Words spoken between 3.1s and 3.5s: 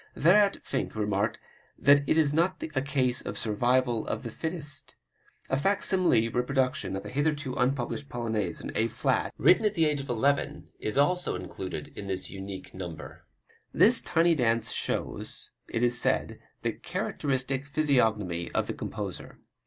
of